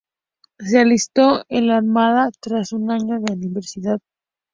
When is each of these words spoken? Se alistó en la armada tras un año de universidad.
Se 0.57 0.79
alistó 0.79 1.45
en 1.47 1.67
la 1.67 1.77
armada 1.77 2.31
tras 2.39 2.71
un 2.73 2.89
año 2.89 3.19
de 3.19 3.33
universidad. 3.35 3.99